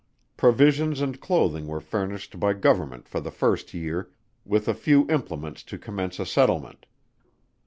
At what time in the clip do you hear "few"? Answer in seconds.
4.73-5.01